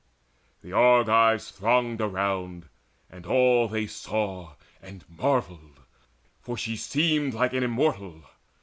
The 0.63 0.73
Argives 0.73 1.51
thronged 1.51 2.01
around, 2.01 2.67
And 3.07 3.23
all 3.27 3.67
they 3.67 3.85
saw 3.85 4.55
and 4.81 5.05
marvelled, 5.07 5.81
for 6.41 6.57
she 6.57 6.75
seemed 6.75 7.35
Like 7.35 7.53
an 7.53 7.61
Immortal. 7.61 8.23